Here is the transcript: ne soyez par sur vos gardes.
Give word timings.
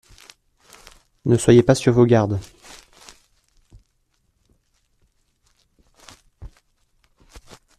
ne 1.25 1.37
soyez 1.37 1.61
par 1.61 1.77
sur 1.77 1.93
vos 1.93 2.07
gardes. 2.07 2.39